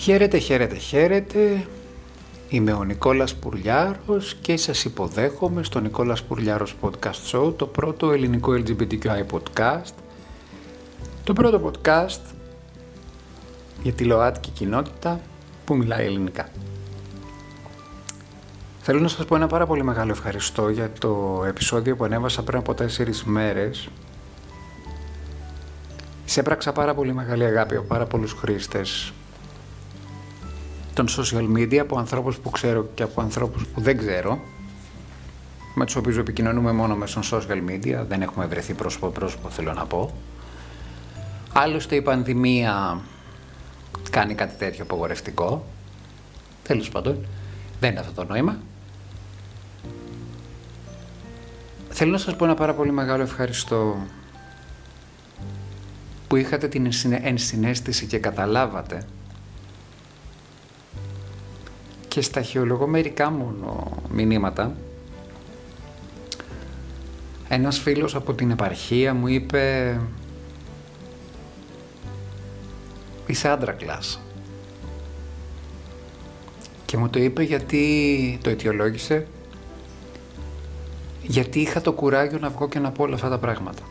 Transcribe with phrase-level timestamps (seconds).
[0.00, 1.66] Χαίρετε, χαίρετε, χαίρετε.
[2.48, 8.52] Είμαι ο Νικόλας Πουρλιάρος και σας υποδέχομαι στο Νικόλας Πουρλιάρος Podcast Show, το πρώτο ελληνικό
[8.52, 9.92] LGBTQI podcast.
[11.24, 12.34] Το πρώτο podcast
[13.82, 15.20] για τη ΛΟΑΤΚΙ κοινότητα
[15.64, 16.48] που μιλάει ελληνικά.
[18.80, 22.58] Θέλω να σας πω ένα πάρα πολύ μεγάλο ευχαριστώ για το επεισόδιο που ανέβασα πριν
[22.58, 23.88] από τέσσερις μέρες.
[26.24, 29.12] Σε έπραξα πάρα πολύ μεγάλη αγάπη από πάρα πολλούς χρήστες
[30.94, 34.40] των social media, από ανθρώπους που ξέρω και από ανθρώπους που δεν ξέρω,
[35.74, 39.86] με τους οποίους επικοινωνούμε μόνο μέσω social media, δεν έχουμε βρεθεί πρόσωπο πρόσωπο θέλω να
[39.86, 40.14] πω.
[41.52, 43.00] Άλλωστε η πανδημία
[44.10, 45.66] κάνει κάτι τέτοιο απογορευτικό,
[46.62, 47.26] τέλος πάντων,
[47.80, 48.58] δεν είναι αυτό το νόημα.
[51.88, 53.96] Θέλω να σας πω ένα πάρα πολύ μεγάλο ευχαριστώ
[56.28, 56.88] που είχατε την
[57.22, 59.06] ενσυναίσθηση και καταλάβατε
[62.10, 64.76] και σταχυολογώ μερικά μόνο μηνύματα.
[67.48, 69.96] Ένας φίλος από την επαρχία μου είπε
[73.26, 74.20] «Είσαι άντρα κλάς».
[76.84, 79.26] Και μου το είπε γιατί το αιτιολόγησε
[81.22, 83.82] γιατί είχα το κουράγιο να βγω και να πω όλα αυτά τα πράγματα.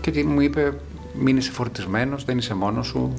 [0.00, 0.80] Και μου είπε
[1.14, 3.14] μην είσαι φορτισμένος, δεν είσαι μόνος σου,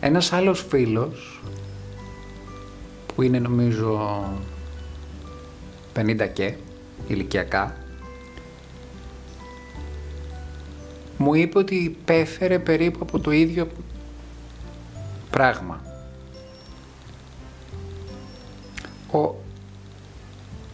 [0.00, 1.42] Ένας άλλος φίλος
[3.14, 4.22] που είναι νομίζω
[5.96, 6.54] 50 και
[7.06, 7.74] ηλικιακά
[11.20, 13.68] μου είπε ότι υπέφερε περίπου από το ίδιο
[15.30, 15.80] πράγμα.
[19.12, 19.34] Ο,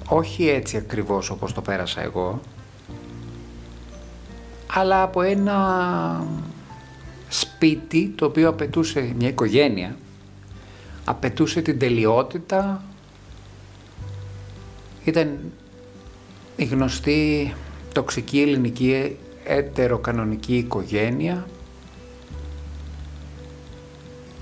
[0.08, 2.40] όχι έτσι ακριβώς όπως το πέρασα εγώ,
[4.72, 6.26] αλλά από ένα
[7.28, 9.96] σπίτι το οποίο απαιτούσε μια οικογένεια,
[11.04, 12.84] απαιτούσε την τελειότητα,
[15.04, 15.38] ήταν
[16.56, 17.54] η γνωστή
[17.92, 21.46] τοξική ελληνική ετεροκανονική οικογένεια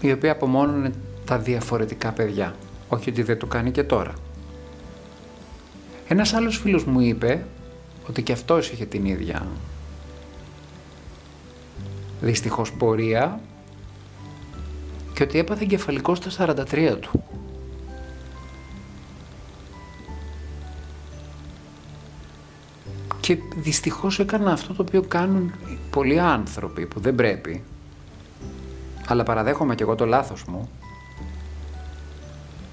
[0.00, 0.92] η οποία απομόνωνε
[1.24, 2.54] τα διαφορετικά παιδιά.
[2.88, 4.12] Όχι ότι δεν το κάνει και τώρα.
[6.08, 7.44] Ένας άλλος φίλος μου είπε
[8.08, 9.46] ότι και αυτός είχε την ίδια
[12.24, 13.40] δυστυχώς πορεία
[15.14, 17.24] και ότι έπαθε εγκεφαλικό στα 43 του.
[23.20, 25.52] Και δυστυχώς έκανα αυτό το οποίο κάνουν
[25.90, 27.62] πολλοί άνθρωποι που δεν πρέπει,
[29.06, 30.68] αλλά παραδέχομαι και εγώ το λάθος μου,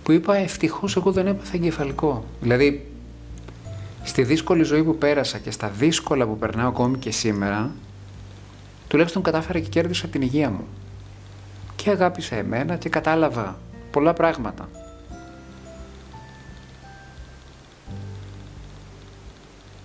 [0.03, 2.23] που είπα ευτυχώς εγώ δεν έπαθα εγκεφαλικό.
[2.41, 2.91] Δηλαδή,
[4.03, 7.71] στη δύσκολη ζωή που πέρασα και στα δύσκολα που περνάω ακόμη και σήμερα,
[8.91, 10.67] τουλάχιστον κατάφερα και κέρδισα την υγεία μου.
[11.75, 13.59] Και αγάπησα εμένα και κατάλαβα
[13.91, 14.69] πολλά πράγματα.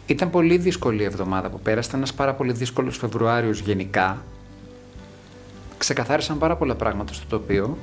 [0.07, 4.23] Ήταν πολύ δύσκολη η εβδομάδα που πέρασε, ήταν ένας πάρα πολύ δύσκολος Φεβρουάριος γενικά.
[5.79, 7.79] Ξεκαθάρισαν πάρα πολλά πράγματα στο τοπίο.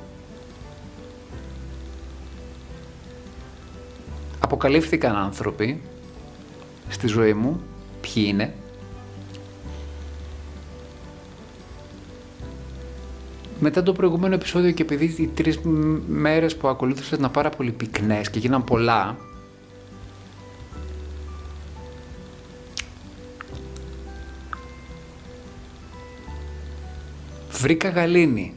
[4.40, 5.82] Αποκαλύφθηκαν άνθρωποι
[6.88, 7.60] στη ζωή μου,
[8.00, 8.54] ποιοι είναι,
[13.64, 15.58] μετά το προηγούμενο επεισόδιο και επειδή οι τρεις
[16.08, 19.16] μέρες που ακολούθησαν ήταν πάρα πολύ πυκνές και γίναν πολλά,
[27.50, 28.54] βρήκα γαλήνη.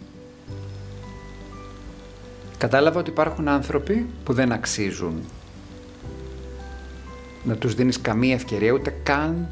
[2.57, 5.23] Κατάλαβα ότι υπάρχουν άνθρωποι που δεν αξίζουν
[7.43, 9.47] να τους δίνεις καμία ευκαιρία, ούτε καν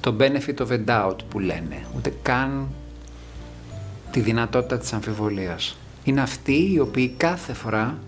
[0.00, 2.68] το benefit of a doubt που λένε, ούτε καν
[4.10, 5.76] τη δυνατότητα της αμφιβολίας.
[6.04, 7.98] Είναι αυτοί οι οποίοι κάθε φορά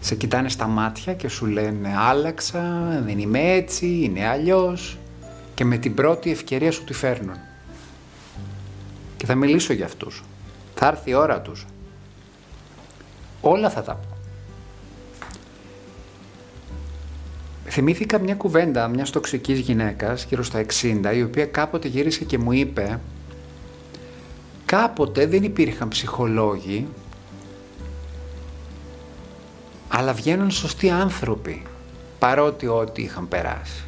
[0.00, 2.62] σε κοιτάνε στα μάτια και σου λένε άλλαξα,
[3.04, 4.98] δεν είμαι έτσι, είναι αλλιώς
[5.54, 7.36] και με την πρώτη ευκαιρία σου τη φέρνουν.
[9.16, 10.24] Και θα μιλήσω για αυτούς.
[10.74, 11.66] Θα έρθει η ώρα τους.
[13.40, 14.16] Όλα θα τα πω.
[17.64, 22.52] Θυμήθηκα μια κουβέντα μιας τοξικής γυναίκας γύρω στα 60 η οποία κάποτε γύρισε και μου
[22.52, 23.00] είπε
[24.70, 26.86] κάποτε δεν υπήρχαν ψυχολόγοι,
[29.88, 31.62] αλλά βγαίνουν σωστοί άνθρωποι,
[32.18, 33.84] παρότι ό,τι είχαν περάσει.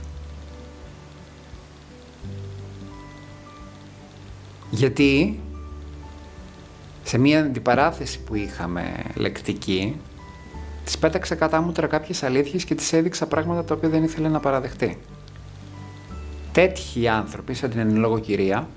[4.70, 5.40] Γιατί
[7.02, 10.00] σε μία αντιπαράθεση που είχαμε λεκτική,
[10.84, 14.40] της πέταξε κατά μούτρα κάποιες αλήθειες και της έδειξα πράγματα τα οποία δεν ήθελε να
[14.40, 14.98] παραδεχτεί.
[16.52, 18.68] Τέτοιοι άνθρωποι, σαν την εν λόγω κυρία,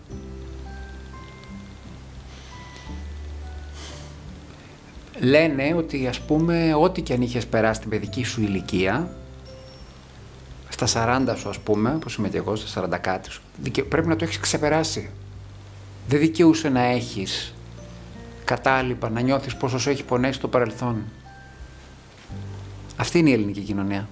[5.25, 9.09] λένε ότι ας πούμε ό,τι και αν είχες περάσει την παιδική σου ηλικία,
[10.69, 10.87] στα
[11.27, 13.41] 40 σου ας πούμε, όπως είμαι και εγώ, στα 40 κάτι σου,
[13.89, 15.09] πρέπει να το έχεις ξεπεράσει.
[16.07, 17.53] Δεν δικαιούσε να έχεις
[18.45, 21.03] κατάλοιπα, να νιώθεις πόσο σου έχει πονέσει το παρελθόν.
[22.95, 24.07] Αυτή είναι η ελληνική κοινωνία.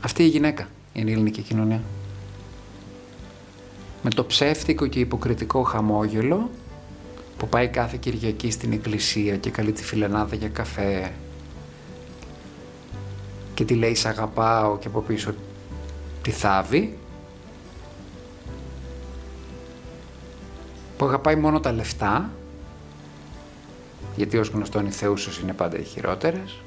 [0.00, 1.80] Αυτή η γυναίκα είναι η ελληνική κοινωνία.
[4.02, 6.50] Με το ψεύτικο και υποκριτικό χαμόγελο
[7.42, 11.12] που πάει κάθε Κυριακή στην εκκλησία και καλεί τη φιλενάδα για καφέ.
[13.54, 15.34] Και τη λέει «Σ' αγαπάω» και από πίσω
[16.22, 16.98] τη θάβει.
[20.96, 22.30] Που αγαπάει μόνο τα λεφτά
[24.16, 26.60] γιατί ως γνωστόν οι θεούσες είναι πάντα οι χειρότερες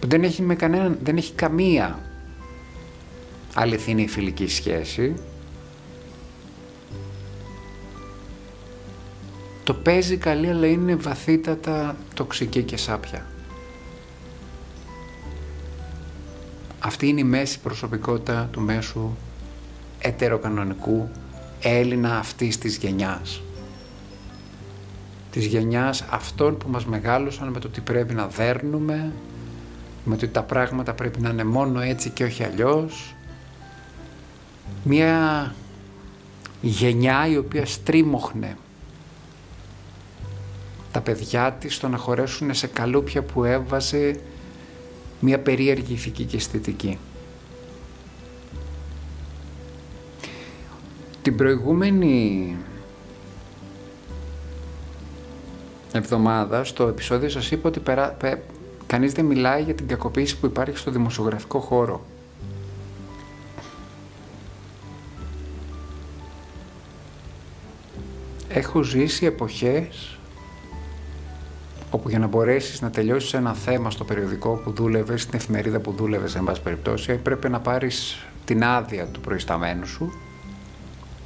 [0.00, 1.98] που δεν έχει, με κανέναν, δεν έχει καμία
[3.54, 5.14] αληθινή φιλική σχέση
[9.64, 13.26] το παίζει καλή αλλά είναι βαθύτατα τοξική και σάπια.
[16.78, 19.10] Αυτή είναι η μέση προσωπικότητα του μέσου
[19.98, 21.08] ετεροκανονικού
[21.60, 23.42] Έλληνα αυτής της γενιάς.
[25.30, 29.12] Της γενιάς αυτών που μας μεγάλωσαν με το ότι πρέπει να δέρνουμε,
[30.04, 33.14] με το ότι τα πράγματα πρέπει να είναι μόνο έτσι και όχι αλλιώς.
[34.84, 35.54] Μια
[36.60, 38.56] γενιά η οποία στρίμωχνε
[40.92, 44.20] τα παιδιά της στο να χωρέσουν σε καλούπια που έβαζε
[45.20, 46.98] μια περίεργη ηθική και αισθητική.
[51.22, 52.56] Την προηγούμενη
[55.92, 58.16] εβδομάδα στο επεισόδιο σας είπα ότι περά,
[58.86, 62.04] κανείς δεν μιλάει για την κακοποίηση που υπάρχει στο δημοσιογραφικό χώρο.
[68.48, 70.18] Έχω ζήσει εποχές
[71.94, 75.92] όπου για να μπορέσεις να τελειώσεις ένα θέμα στο περιοδικό που δούλευες, στην εφημερίδα που
[75.92, 80.12] δούλευες, εν πάση περιπτώσει, πρέπει να πάρεις την άδεια του προϊσταμένου σου,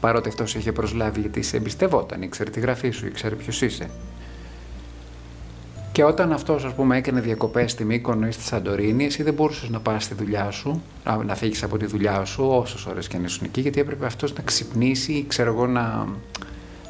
[0.01, 3.91] παρότι αυτός είχε προσλάβει γιατί σε εμπιστευόταν, ήξερε τη γραφή σου, ήξερε ποιος είσαι.
[5.93, 9.69] Και όταν αυτός, ας πούμε, έκανε διακοπές στη Μύκονο ή στη Σαντορίνη, εσύ δεν μπορούσες
[9.69, 13.17] να πας στη δουλειά σου, να, να φύγεις από τη δουλειά σου, όσες ώρες και
[13.17, 16.07] αν ήσουν εκεί, γιατί έπρεπε αυτός να ξυπνήσει ή ξέρω εγώ να,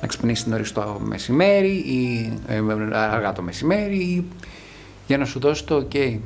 [0.01, 2.63] να ξυπνήσει νωρίς το μεσημέρι ή ε,
[2.93, 4.25] αργά το μεσημέρι ή,
[5.07, 6.19] για να σου δώσει το ok.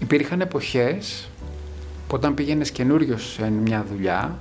[0.00, 1.28] Υπήρχαν εποχές
[2.08, 4.38] που όταν πήγαινες καινούριο σε μια δουλειά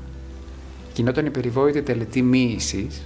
[0.94, 3.02] γινόταν η περιβόητη τελετή μοίησης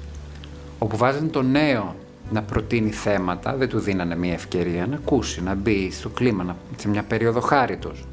[0.80, 1.96] όπου βάζανε το νέο
[2.32, 6.88] να προτείνει θέματα, δεν του δίνανε μια ευκαιρία να ακούσει, να μπει στο κλίμα, σε
[6.88, 8.06] μια περίοδο χάριτος.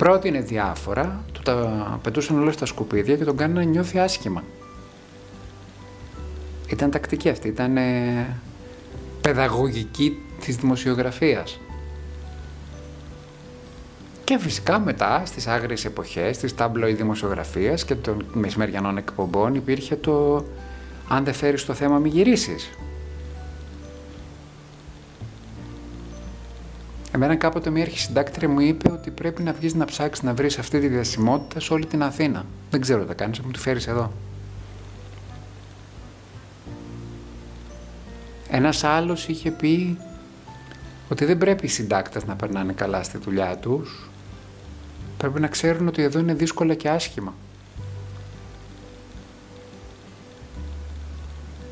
[0.00, 4.44] Πρότεινε διάφορα, του τα πετούσαν όλα στα σκουπίδια και τον κάνανε να νιώθει άσχημα.
[6.68, 7.76] Ήταν τακτική αυτή, ήταν
[9.20, 11.60] παιδαγωγική της δημοσιογραφίας.
[14.24, 20.44] Και φυσικά μετά στις άγριες εποχές της τάμπλοϊ δημοσιογραφίας και των μεσημεριανών εκπομπών υπήρχε το
[21.08, 22.70] αν δεν φέρεις το θέμα μη γυρίσεις.
[27.22, 30.80] Εμένα κάποτε μια αρχισυντάκτρια μου είπε ότι πρέπει να βγεις να ψάξεις να βρεις αυτή
[30.80, 32.46] τη διασημότητα σε όλη την Αθήνα.
[32.70, 34.12] Δεν ξέρω τι θα κάνεις, μου τη φέρεις εδώ.
[38.50, 39.98] Ένας άλλος είχε πει
[41.08, 44.10] ότι δεν πρέπει οι συντάκτες να περνάνε καλά στη δουλειά τους.
[45.16, 47.34] Πρέπει να ξέρουν ότι εδώ είναι δύσκολα και άσχημα.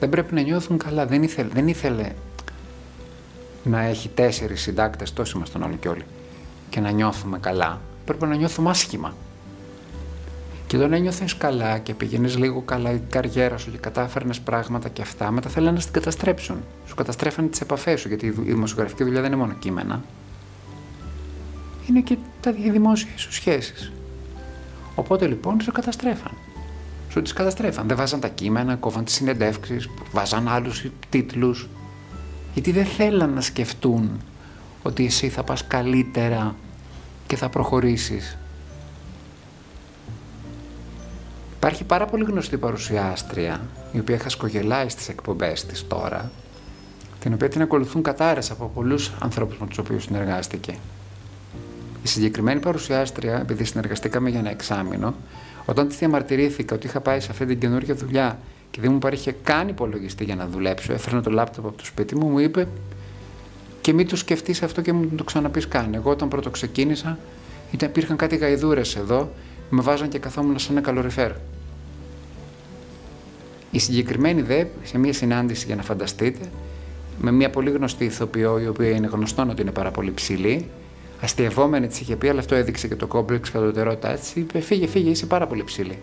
[0.01, 1.07] Δεν πρέπει να νιώθουν καλά.
[1.07, 2.13] Δεν ήθελε, δεν ήθελε
[3.69, 6.05] να έχει τέσσερις συντάκτες, τόσοι ήμασταν όλοι και όλοι,
[6.71, 7.81] και να νιώθουμε καλά.
[8.05, 9.15] Πρέπει να νιώθουμε άσχημα.
[10.67, 15.03] Και όταν ένιωθες καλά και πήγαινες λίγο καλά η καριέρα σου και κατάφερνες πράγματα και
[15.03, 16.57] αυτά, μετά θέλανε να την καταστρέψουν.
[16.87, 20.03] Σου καταστρέφανε τις επαφές σου, γιατί η δημοσιογραφική δουλειά δεν είναι μόνο κείμενα.
[21.89, 23.93] Είναι και τα δημόσια σου σχέσεις.
[24.95, 26.33] Οπότε λοιπόν σου καταστρέφαν.
[27.09, 27.89] Σου τις καταστρέφαν.
[27.89, 31.69] Δεν βάζαν τα κείμενα, κόβαν τις συνεντεύξεις, βάζαν άλλους τίτλους.
[32.55, 34.21] Γιατί δεν θέλαν να σκεφτούν
[34.83, 36.55] ότι εσύ θα πας καλύτερα
[37.27, 38.39] και θα προχωρήσεις.
[41.57, 43.61] Υπάρχει πάρα πολύ γνωστή παρουσιάστρια,
[43.93, 46.31] η οποία χασκογελάει στις εκπομπές της τώρα,
[47.21, 50.79] την οποία την ακολουθούν κατάρες από πολλούς ανθρώπους με τους οποίους συνεργάστηκε.
[52.03, 55.15] Η συγκεκριμένη παρουσιάστρια, επειδή συνεργαστήκαμε για ένα εξάμεινο,
[55.65, 58.39] όταν της διαμαρτυρήθηκα ότι είχα πάει σε αυτή την καινούργια δουλειά
[58.71, 62.17] και δεν μου παρήχε καν υπολογιστή για να δουλέψω, έφερνα το λάπτοπ από το σπίτι
[62.17, 62.69] μου, μου είπε
[63.81, 65.95] και μην το σκεφτείς αυτό και μου το ξαναπείς καν.
[65.95, 67.19] Εγώ όταν πρώτο ξεκίνησα,
[67.71, 69.31] ήταν, υπήρχαν κάτι γαϊδούρες εδώ,
[69.71, 71.33] με βάζαν και καθόμουν σαν ένα καλοριφέρ.
[73.71, 76.51] Η συγκεκριμένη δε, σε μια συνάντηση για να φανταστείτε,
[77.21, 80.69] με μια πολύ γνωστή ηθοποιό, η οποία είναι γνωστό ότι είναι πάρα πολύ ψηλή,
[81.21, 84.11] αστειευόμενη της είχε πει, αλλά αυτό έδειξε και το κόμπλεξ κατωτερότητα.
[84.11, 85.99] Έτσι είπε: Φύγε, φύγε, είσαι πάρα πολύ ψηλή.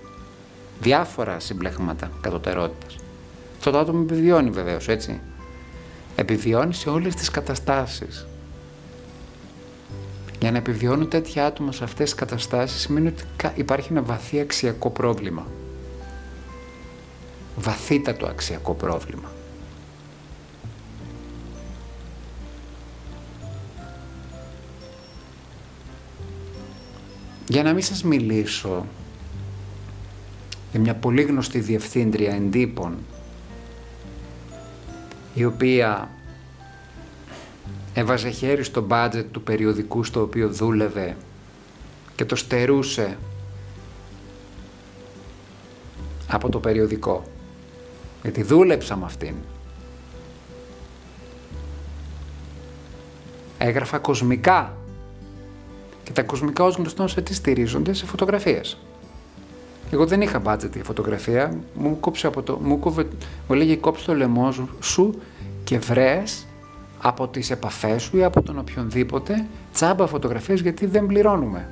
[0.82, 2.96] Διάφορα συμπλέγματα κατωτερότητας.
[3.58, 5.22] Αυτό το άτομο επιβιώνει βεβαίως, έτσι.
[6.16, 8.28] Επιβιώνει σε όλες τις καταστάσεις.
[10.40, 13.24] Για να επιβιώνουν τέτοια άτομα σε αυτές τις καταστάσεις σημαίνει ότι
[13.56, 15.48] υπάρχει ένα βαθύ αξιακό πρόβλημα.
[17.56, 19.32] Βαθύτατο αξιακό πρόβλημα.
[27.48, 28.86] Για να μην σας μιλήσω
[30.76, 32.98] για μια πολύ γνωστή διευθύντρια εντύπων
[35.34, 36.10] η οποία
[37.94, 41.16] έβαζε χέρι στο μπάτζετ του περιοδικού στο οποίο δούλευε
[42.16, 43.18] και το στερούσε
[46.28, 47.24] από το περιοδικό.
[48.22, 49.36] Γιατί δούλεψα με αυτήν.
[53.58, 54.78] Έγραφα κοσμικά.
[56.04, 58.78] Και τα κοσμικά ως γνωστόν σε τι στηρίζονται, σε φωτογραφίες.
[59.96, 63.08] Εγώ δεν είχα budget για φωτογραφία, μου κόψε από το, μου, κόβε,
[63.48, 65.22] μου λέγε κόψε το λαιμό σου
[65.64, 66.46] και βρες
[67.02, 71.68] από τις επαφές σου ή από τον οποιονδήποτε τσάμπα φωτογραφίες γιατί δεν πληρώνουμε.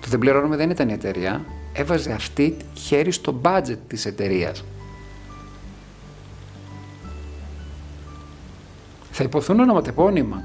[0.00, 4.64] Το δεν πληρώνουμε δεν ήταν η εταιρεία, έβαζε αυτή χέρι στο budget της εταιρείας.
[9.10, 10.42] Θα υποθούν ονοματεπώνυμα.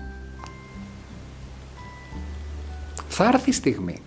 [3.07, 4.01] Θα έρθει η στιγμή.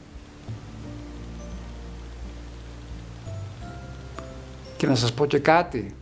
[4.80, 5.94] Και να σας πω και κάτι.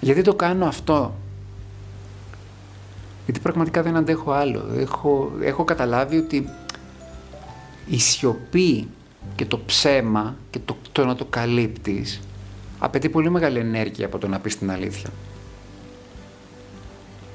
[0.00, 1.14] Γιατί το κάνω αυτό;
[3.24, 4.64] Γιατί πραγματικά δεν αντέχω άλλο.
[4.76, 6.48] Έχω, έχω καταλάβει ότι
[7.86, 8.88] η σιωπή
[9.34, 12.20] και το ψέμα και το, το να το καλύπτεις
[12.78, 15.10] απαιτεί πολύ μεγάλη ενέργεια από το να πεις την αλήθεια.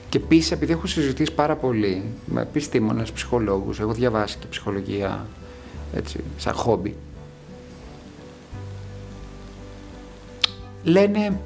[0.10, 5.28] Και επίσης, επειδή έχω συζητήσει πάρα πολύ με επιστήμονες, ψυχολόγους, έχω διαβάσει και ψυχολογία
[5.94, 6.96] έτσι, σαν χόμπι.
[10.90, 11.40] Λένε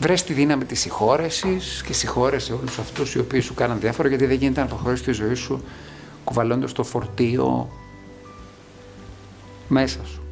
[0.00, 4.26] Βρε τη δύναμη της συγχώρεσης και συγχώρεσε όλους αυτούς οι οποίοι σου κάναν διάφορα, γιατί
[4.26, 5.62] δεν γίνεται να προχωρήσει τη ζωή σου
[6.24, 7.70] κουβαλώντας το φορτίο
[9.68, 10.22] μέσα σου.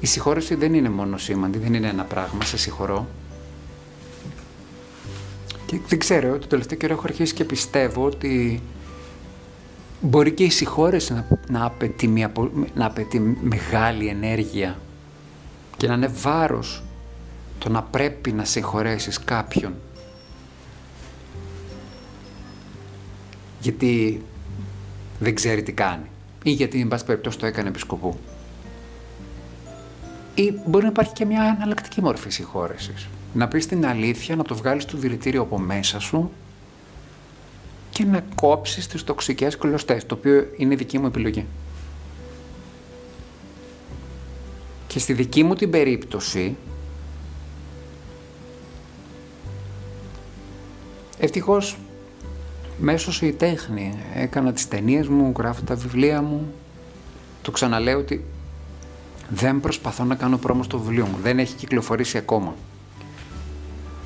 [0.00, 3.06] Η συγχώρεση δεν είναι μόνο σήμαντη, δεν είναι ένα πράγμα, σε συγχωρώ.
[5.66, 8.62] Και δεν ξέρω, το τελευταίο καιρό έχω αρχίσει και πιστεύω ότι
[10.00, 12.32] μπορεί και η συγχώρεση να, να, απαιτεί, μια,
[12.74, 14.78] να απαιτεί μεγάλη ενέργεια
[15.76, 16.82] και να είναι βάρος
[17.58, 19.74] το να πρέπει να συγχωρέσεις κάποιον.
[23.60, 24.22] Γιατί
[25.18, 26.06] δεν ξέρει τι κάνει
[26.42, 28.18] ή γιατί, εν πάση περιπτώσει, το έκανε επισκοπού.
[30.34, 33.08] Ή μπορεί να υπάρχει και μια αναλλακτική μόρφη συγχώρεσης.
[33.34, 36.30] Να πεις την αλήθεια, να το βγάλεις το δηλητήριο από μέσα σου
[37.90, 41.46] και να κόψεις τις τοξικές κλωστές, το οποίο είναι δική μου επιλογή.
[44.92, 46.56] Και στη δική μου την περίπτωση,
[51.18, 51.78] ευτυχώς
[52.78, 56.52] μέσως η τέχνη έκανα τις ταινίες μου, γράφω τα βιβλία μου.
[57.42, 58.24] Το ξαναλέω ότι
[59.28, 62.54] δεν προσπαθώ να κάνω πρόμο στο βιβλίο μου, δεν έχει κυκλοφορήσει ακόμα.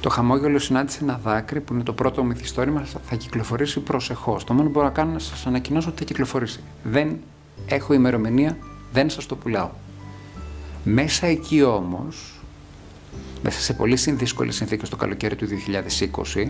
[0.00, 4.44] Το χαμόγελο συνάντησε ένα δάκρυ που είναι το πρώτο μυθιστόρημα, θα κυκλοφορήσει προσεχώς.
[4.44, 6.60] Το μόνο που μπορώ να κάνω είναι να σας ανακοινώσω ότι θα κυκλοφορήσει.
[6.84, 7.16] Δεν
[7.66, 8.56] έχω ημερομηνία,
[8.92, 9.70] δεν σας το πουλάω.
[10.88, 12.40] Μέσα εκεί όμως,
[13.42, 15.46] μέσα σε πολύ δύσκολες συνθήκες το καλοκαίρι του
[16.34, 16.48] 2020,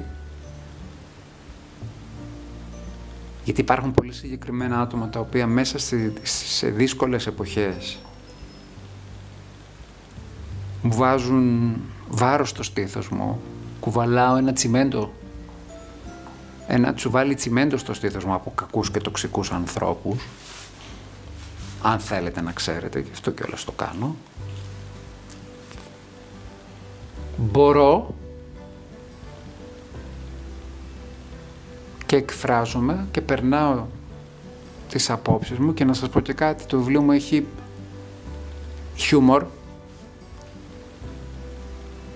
[3.45, 7.99] γιατί υπάρχουν πολύ συγκεκριμένα άτομα τα οποία μέσα σε, σε δύσκολες εποχές
[10.83, 11.77] μου βάζουν
[12.09, 13.41] βάρος στο στήθος μου,
[13.81, 15.13] κουβαλάω ένα τσιμέντο,
[16.67, 20.23] ένα τσουβάλι τσιμέντο στο στήθος μου από κακούς και τοξικούς ανθρώπους,
[21.83, 24.17] αν θέλετε να ξέρετε, και αυτό κιόλας το κάνω,
[27.37, 28.15] μπορώ
[32.07, 33.87] και εκφράζομαι και περνάω
[34.89, 37.47] τις απόψεις μου και να σας πω και κάτι, το βιβλίο μου έχει
[38.97, 39.45] χιούμορ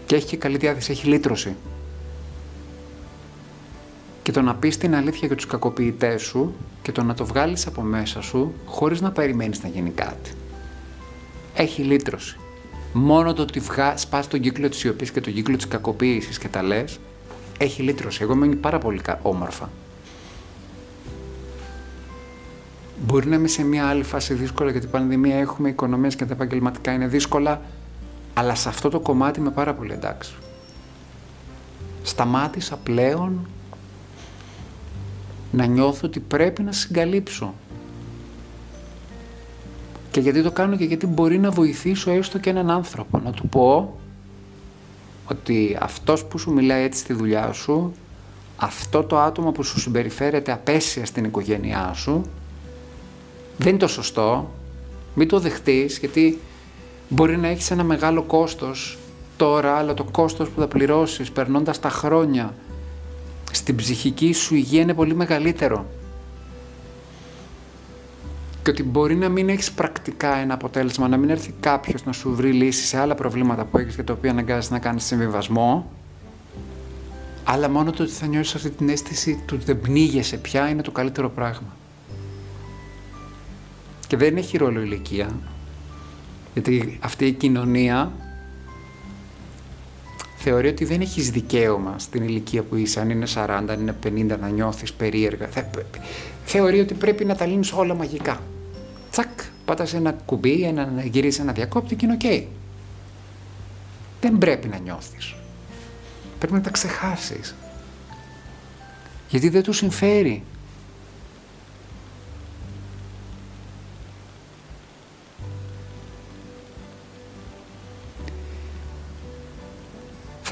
[0.07, 1.57] και έχει και καλή διάθεση, έχει λύτρωση.
[4.30, 7.66] Και το να πεις την αλήθεια για τους κακοποιητές σου και το να το βγάλεις
[7.66, 10.30] από μέσα σου χωρίς να περιμένεις να γίνει κάτι.
[11.54, 12.37] Έχει λύτρωση.
[12.92, 13.96] Μόνο το ότι βγα...
[13.96, 17.00] σπάς τον κύκλο της σιωπής και τον κύκλο της κακοποίησης και τα λες,
[17.58, 18.22] έχει λύτρωση.
[18.22, 19.70] Εγώ μένει πάρα πολύ όμορφα.
[23.06, 26.32] Μπορεί να είμαι σε μια άλλη φάση δύσκολα γιατί η πανδημία έχουμε οικονομίες και τα
[26.32, 27.62] επαγγελματικά είναι δύσκολα,
[28.34, 30.32] αλλά σε αυτό το κομμάτι είμαι πάρα πολύ εντάξει.
[32.02, 33.46] Σταμάτησα πλέον
[35.50, 37.54] να νιώθω ότι πρέπει να συγκαλύψω.
[40.11, 43.19] Και γιατί το κάνω και γιατί μπορεί να βοηθήσω έστω και έναν άνθρωπο.
[43.19, 43.99] Να του πω
[45.26, 47.92] ότι αυτός που σου μιλάει έτσι στη δουλειά σου,
[48.57, 52.25] αυτό το άτομο που σου συμπεριφέρεται απέσια στην οικογένειά σου,
[53.59, 54.50] δεν είναι το σωστό,
[55.14, 56.38] μην το δεχτείς γιατί
[57.09, 58.99] μπορεί να έχεις ένα μεγάλο κόστος
[59.37, 62.54] τώρα, αλλά το κόστος που θα πληρώσεις περνώντας τα χρόνια
[63.52, 65.87] στην ψυχική σου υγεία είναι πολύ μεγαλύτερο.
[68.62, 72.35] Και ότι μπορεί να μην έχεις πρακτικά ένα αποτέλεσμα, να μην έρθει κάποιος να σου
[72.35, 75.90] βρει λύση σε άλλα προβλήματα που έχεις και τα οποία αναγκάζεσαι να κάνεις συμβιβασμό,
[77.45, 80.83] αλλά μόνο το ότι θα νιώσεις αυτή την αίσθηση του ότι δεν πνίγεσαι πια είναι
[80.83, 81.76] το καλύτερο πράγμα.
[84.07, 85.30] Και δεν έχει ρόλο ηλικία,
[86.52, 88.12] γιατί αυτή η κοινωνία
[90.42, 93.94] θεωρεί ότι δεν έχεις δικαίωμα στην ηλικία που είσαι, αν είναι 40, αν είναι
[94.35, 95.49] 50, να νιώθεις περίεργα.
[96.44, 98.40] Θεωρεί ότι πρέπει να τα λύνεις όλα μαγικά.
[99.11, 99.28] Τσακ,
[99.64, 102.49] πάτας ένα κουμπί, ένα, γυρίζεις ένα διακόπτη και είναι οκ.
[104.20, 105.35] Δεν πρέπει να νιώθεις.
[106.38, 107.54] Πρέπει να τα ξεχάσεις.
[109.28, 110.42] Γιατί δεν τους συμφέρει.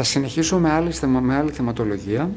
[0.00, 2.30] Θα συνεχίσω με άλλη, με άλλη θεματολογία.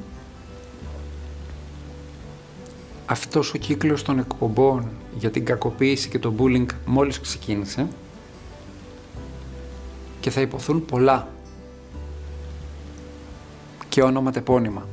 [3.06, 4.88] Αυτός ο κύκλος των εκπομπών
[5.18, 7.88] για την κακοποίηση και το bullying μόλις ξεκίνησε
[10.20, 11.28] και θα υποθούν πολλά
[13.90, 14.88] και όνομα τεπώνυμα.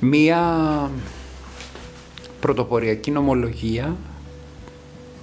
[0.00, 0.90] Μία
[2.40, 3.96] πρωτοποριακή νομολογία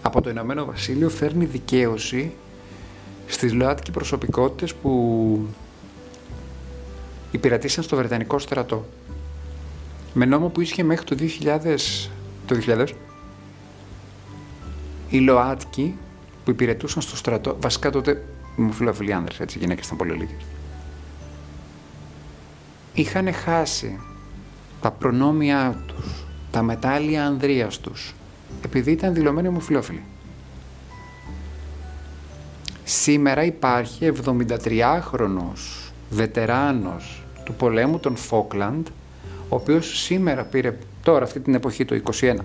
[0.01, 2.33] από το Ηνωμένο Βασίλειο φέρνει δικαίωση
[3.27, 5.47] στις ΛΟΑΤΚΙ προσωπικότητες που
[7.31, 8.85] υπηρετήσαν στο Βρετανικό στρατό.
[10.13, 12.09] Με νόμο που ίσχυε μέχρι το 2000,
[12.45, 12.87] το 2000
[15.09, 15.95] οι ΛΟΑΤΚΙ
[16.43, 18.23] που υπηρετούσαν στο στρατό, βασικά τότε
[18.71, 20.45] φιλόφιλοι άνδρες, έτσι, οι γυναίκες ήταν πολύ λίγες,
[22.93, 23.99] είχαν χάσει
[24.81, 26.26] τα προνόμια τους
[26.57, 28.15] τα μετάλλια ανδρείας τους,
[28.65, 30.01] επειδή ήταν δηλωμένοι ομοφιλόφιλοι.
[32.83, 38.87] Σήμερα υπάρχει 73χρονος βετεράνος του πολέμου των Φόκλαντ,
[39.49, 42.35] ο οποίος σήμερα πήρε, τώρα αυτή την εποχή το 21,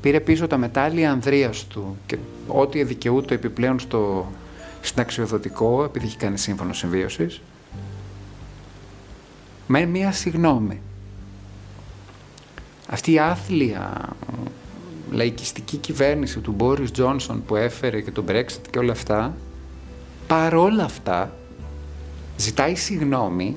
[0.00, 4.30] πήρε πίσω τα μετάλλια ανδρείας του και ό,τι δικαιούται επιπλέον στο
[4.80, 7.40] συνταξιοδοτικό, επειδή έχει κάνει σύμφωνο συμβίωσης,
[9.66, 10.80] με μία συγνώμη
[12.90, 14.16] αυτή η άθλια
[15.10, 19.36] λαϊκιστική κυβέρνηση του Μπόρις Τζόνσον που έφερε και το Brexit και όλα αυτά,
[20.26, 21.34] παρόλα αυτά
[22.36, 23.56] ζητάει συγνώμη,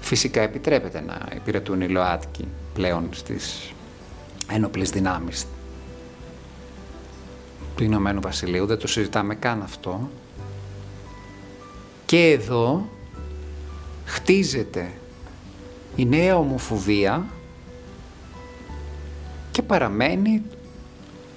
[0.00, 3.72] φυσικά επιτρέπεται να υπηρετούν οι ΛΟΑΤΚΙ πλέον στις
[4.52, 5.46] ένοπλες δυνάμεις
[7.76, 10.10] του Ηνωμένου Βασιλείου, δεν το συζητάμε καν αυτό.
[12.06, 12.88] Και εδώ
[14.04, 14.90] χτίζεται
[15.96, 17.39] η νέα ομοφοβία και
[19.70, 20.42] παραμένει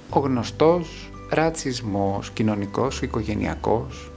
[0.10, 4.12] ο γνωστός ρατσισμός κοινωνικός, οικογενειακός.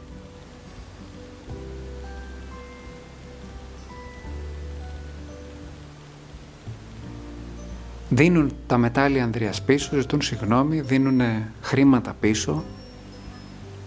[8.09, 11.21] Δίνουν τα μετάλλια Ανδρείας πίσω, ζητούν συγγνώμη, δίνουν
[11.61, 12.65] χρήματα πίσω.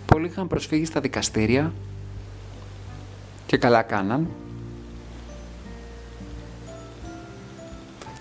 [0.06, 1.74] Πολλοί είχαν προσφύγει στα δικαστήρια
[3.46, 4.28] και καλά κάναν.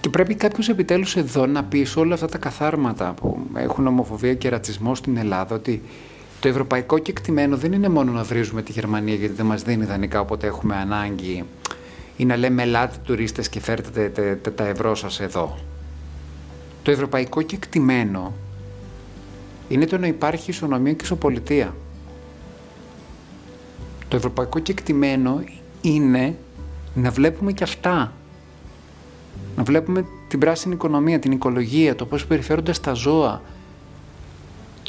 [0.01, 4.35] Και πρέπει κάποιος επιτέλους εδώ να πει σε όλα αυτά τα καθάρματα που έχουν ομοφοβία
[4.35, 5.83] και ρατσισμό στην Ελλάδα ότι
[6.41, 10.21] το ευρωπαϊκό κεκτημένο δεν είναι μόνο να βρίζουμε τη Γερμανία γιατί δεν μας δίνει ιδανικά
[10.21, 11.45] όποτε έχουμε ανάγκη
[12.17, 14.11] ή να λέμε ελάτε τουρίστες και φέρτε
[14.55, 15.59] τα ευρώ σας εδώ.
[16.83, 18.33] Το ευρωπαϊκό κεκτημένο
[19.69, 21.75] είναι το να υπάρχει ισονομία και ισοπολιτεία.
[24.09, 25.45] Το ευρωπαϊκό κεκτημένο
[25.81, 26.37] είναι
[26.95, 28.13] να βλέπουμε και αυτά
[29.59, 33.42] να βλέπουμε την πράσινη οικονομία, την οικολογία, το πώς συμπεριφέρονται στα ζώα,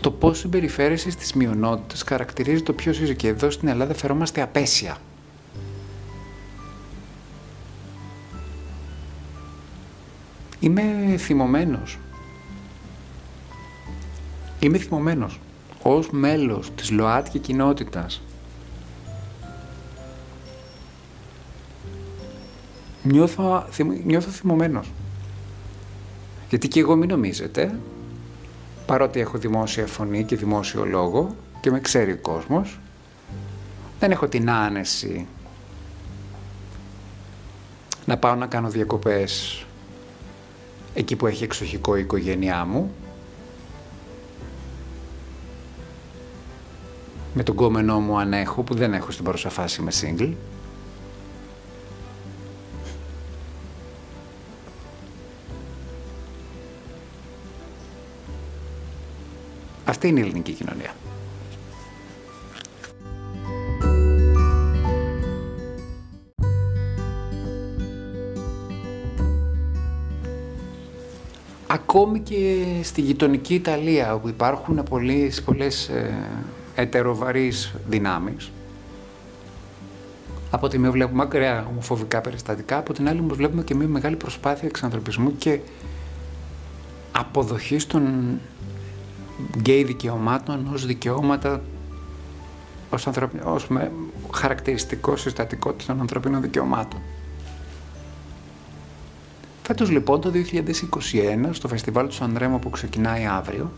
[0.01, 4.97] το πώς συμπεριφέρεσαι στις μειονότητες χαρακτηρίζει το ποιος είσαι και εδώ στην Ελλάδα φερόμαστε απέσια.
[10.59, 10.83] Είμαι
[11.17, 11.97] θυμωμένος.
[14.59, 15.39] Είμαι θυμωμένος
[15.81, 18.21] ως μέλος της ΛΟΑΤΚΙ κοινότητας
[23.03, 23.65] νιώθω,
[24.05, 24.91] νιώθω θυμωμένος.
[26.49, 27.79] Γιατί και εγώ μην νομίζετε,
[28.85, 32.79] παρότι έχω δημόσια φωνή και δημόσιο λόγο και με ξέρει ο κόσμος,
[33.99, 35.27] δεν έχω την άνεση
[38.05, 39.65] να πάω να κάνω διακοπές
[40.93, 42.91] εκεί που έχει εξοχικό η οικογένειά μου
[47.33, 50.33] με τον κόμενό μου αν έχω, που δεν έχω στην παρούσα φάση με single.
[59.89, 60.93] Αυτή είναι η ελληνική κοινωνία.
[71.67, 76.17] Ακόμη και στη γειτονική Ιταλία, όπου υπάρχουν πολλές, πολλές ε,
[76.75, 78.51] ετεροβαρείς δυνάμεις,
[80.49, 84.15] από τη μία βλέπουμε ακραία ομοφοβικά περιστατικά, από την άλλη όμως βλέπουμε και μια μεγάλη
[84.15, 85.59] προσπάθεια εξανθρωπισμού και
[87.11, 88.39] αποδοχής των
[89.57, 91.61] γκέι δικαιωμάτων ως δικαιώματα
[92.89, 93.39] ως, ανθρωπι...
[93.43, 93.91] ως με
[94.33, 96.99] χαρακτηριστικό συστατικό των ανθρωπίνων δικαιωμάτων.
[99.63, 103.71] Φέτος λοιπόν το 2021 στο φεστιβάλ του Σανρέμο που ξεκινάει αύριο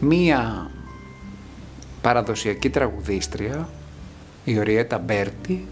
[0.00, 0.70] μία
[2.00, 3.68] παραδοσιακή τραγουδίστρια
[4.44, 5.66] η Οριέτα Μπέρτι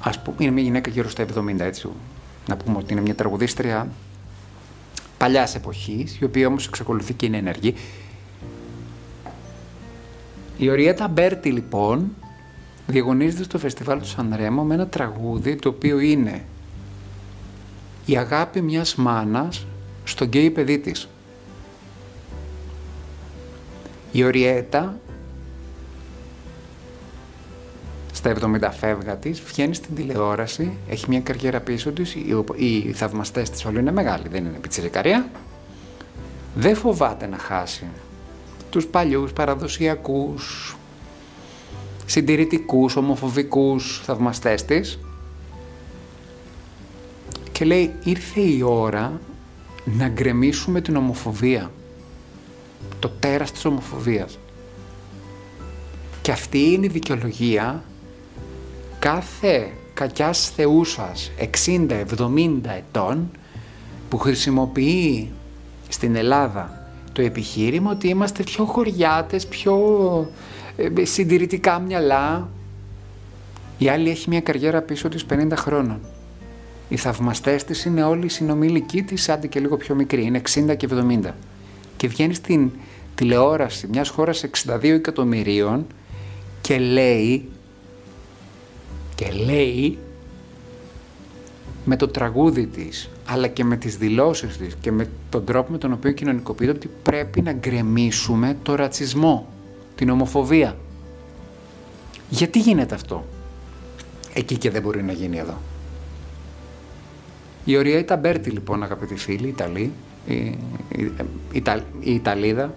[0.00, 1.88] ας πούμε είναι μια γυναίκα γύρω στα 70 έτσι
[2.48, 3.88] να πούμε ότι είναι μια τραγουδίστρια
[5.22, 7.74] παλιάς εποχής η οποία όμως εξακολουθεί και είναι ενεργή
[10.58, 12.14] η Οριέτα Μπέρτι λοιπόν
[12.86, 16.44] διαγωνίζεται στο φεστιβάλ του Σανρέμο με ένα τραγούδι το οποίο είναι
[18.06, 19.66] η αγάπη μιας μάνας
[20.04, 21.08] στον γκέι παιδί της.
[24.12, 25.00] Η Οριέτα
[28.22, 33.50] στα 70 φεύγα της βγαίνει στην τηλεόραση, έχει μια καριέρα πίσω της, οι, οι θαυμαστές
[33.50, 35.30] της όλοι είναι μεγάλοι, δεν είναι πιτσιρικαρία.
[36.54, 37.86] Δεν φοβάται να χάσει
[38.70, 40.76] τους παλιούς παραδοσιακούς
[42.06, 44.98] συντηρητικούς, ομοφοβικούς θαυμαστές της
[47.52, 49.20] και λέει ήρθε η ώρα
[49.84, 51.70] να γκρεμίσουμε την ομοφοβία.
[52.98, 54.38] Το τέρας της ομοφοβίας.
[56.22, 57.84] Και αυτή είναι η δικαιολογία
[59.02, 61.30] κάθε κακιάς θεούσας
[61.66, 63.30] 60-70 ετών
[64.08, 65.30] που χρησιμοποιεί
[65.88, 69.76] στην Ελλάδα το επιχείρημα ότι είμαστε πιο χωριάτες, πιο
[70.76, 72.48] ε, συντηρητικά μυαλά.
[73.78, 76.00] Η άλλη έχει μια καριέρα πίσω της 50 χρόνων.
[76.88, 80.76] Οι θαυμαστές της είναι όλοι οι συνομιλικοί της, άντε και λίγο πιο μικροί, είναι 60
[80.76, 80.88] και
[81.24, 81.30] 70.
[81.96, 82.70] Και βγαίνει στην
[83.14, 85.86] τηλεόραση μιας χώρας 62 εκατομμυρίων
[86.60, 87.48] και λέει
[89.22, 89.98] και λέει
[91.84, 95.78] με το τραγούδι της αλλά και με τις δηλώσεις της και με τον τρόπο με
[95.78, 99.46] τον οποίο κοινωνικοποιείται ότι πρέπει να γκρεμίσουμε το ρατσισμό
[99.94, 100.76] την ομοφοβία.
[102.28, 103.24] Γιατί γίνεται αυτό;
[104.34, 105.58] Εκεί και δεν μπορεί να γίνει εδώ.
[107.64, 109.92] Η Οριέτα Μπέρτι λοιπόν αγαπητοί φίλοι, Ιταλοί,
[110.26, 111.12] η, η,
[112.00, 112.74] η, Ιταλίδα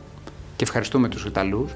[0.56, 1.72] και ευχαριστούμε τους Ιταλούς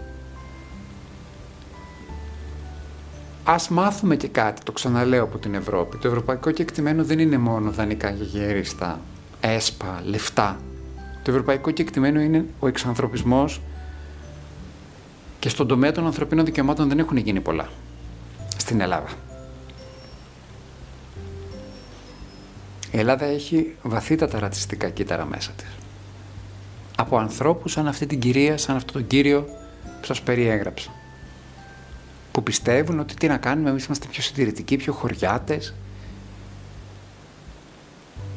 [3.52, 5.98] Ας μάθουμε και κάτι, το ξαναλέω από την Ευρώπη.
[5.98, 9.00] Το ευρωπαϊκό κεκτημένο δεν είναι μόνο δανεικά και γέριστα,
[9.40, 10.60] έσπα, λεφτά.
[11.24, 13.62] Το ευρωπαϊκό κεκτημένο είναι ο εξανθρωπισμός
[15.40, 17.70] και στον τομέα των ανθρωπίνων δικαιωμάτων δεν έχουν γίνει πολλά
[18.58, 19.10] στην Ελλάδα.
[22.92, 25.76] Η Ελλάδα έχει βαθύτατα ρατσιστικά κύτταρα μέσα της.
[26.98, 29.42] Από ανθρώπους σαν αυτή την κυρία, σαν αυτόν τον κύριο
[30.00, 30.99] που σας περιέγραψα.
[32.40, 35.74] Που πιστεύουν ότι τι να κάνουμε, εμείς είμαστε πιο συντηρητικοί, πιο χωριάτες.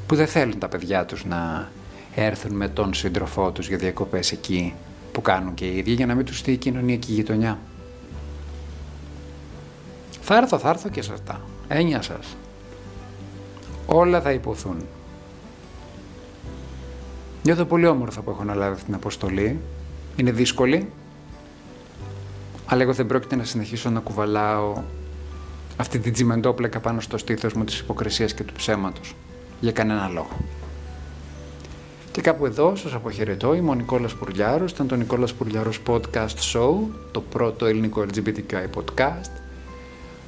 [0.07, 1.71] Που δεν θέλουν τα παιδιά τους να
[2.15, 4.75] έρθουν με τον σύντροφό τους για διακοπές εκεί
[5.13, 7.59] που κάνουν και οι ίδιοι για να μην τους στείλει η κοινωνία και η γειτονιά.
[10.21, 11.41] Θα έρθω, θα έρθω και σε αυτά.
[11.69, 12.37] Έννοια σας.
[13.87, 14.77] Όλα θα υποθούν.
[17.43, 19.61] Νιώθω πολύ όμορφα που έχω αναλάβει αυτή την αποστολή.
[20.17, 20.91] Είναι δύσκολη.
[22.73, 24.83] Αλλά εγώ δεν πρόκειται να συνεχίσω να κουβαλάω
[25.77, 29.15] αυτή την τσιμεντόπλεκα πάνω στο στήθος μου της υποκρισίας και του ψέματος.
[29.61, 30.37] Για κανένα λόγο.
[32.13, 36.75] Και κάπου εδώ σας αποχαιρετώ, είμαι ο Νικόλας Πουρλιάρος, ήταν το Νικόλας Πουρλιάρος Podcast Show,
[37.11, 39.31] το πρώτο ελληνικό LGBTQI podcast,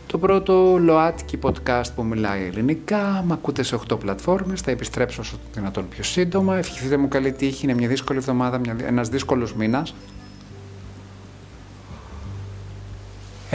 [0.07, 5.33] το πρώτο ΛΟΑΤΚΙ podcast που μιλάει ελληνικά, μ' ακούτε σε 8 πλατφόρμες, θα επιστρέψω όσο
[5.37, 9.55] το δυνατόν πιο σύντομα, ευχηθείτε μου καλή τύχη, είναι μια δύσκολη εβδομάδα, μια, ένας δύσκολος
[9.55, 9.95] μήνας.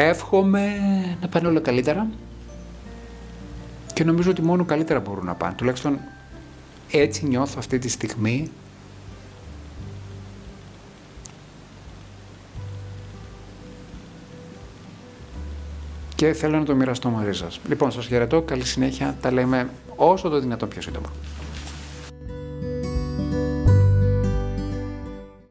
[0.01, 0.75] Εύχομαι
[1.21, 2.07] να πάνε όλα καλύτερα
[3.93, 5.53] Και νομίζω ότι μόνο καλύτερα μπορούν να πάνε.
[5.53, 5.99] Τουλάχιστον
[6.91, 8.51] έτσι νιώθω αυτή τη στιγμή
[16.15, 17.59] και θέλω να το μοιραστώ μαζί σας.
[17.67, 21.12] Λοιπόν, σας χαιρετώ, καλή συνέχεια, τα λέμε όσο το δυνατόν πιο σύντομα.